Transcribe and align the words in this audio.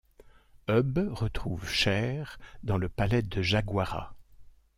Hubb 0.67 1.09
retrouve 1.11 1.69
Cher 1.69 2.39
dans 2.63 2.79
le 2.79 2.89
palais 2.89 3.21
de 3.21 3.43
Jaguara. 3.43 4.15